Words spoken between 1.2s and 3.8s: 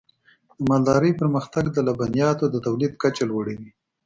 پرمختګ د لبنیاتو د تولید کچه لوړوي.